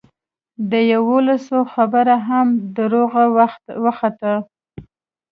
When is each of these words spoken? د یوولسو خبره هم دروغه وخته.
د 0.71 0.73
یوولسو 0.93 1.57
خبره 1.73 2.15
هم 2.29 2.47
دروغه 2.77 3.23
وخته. 3.85 4.33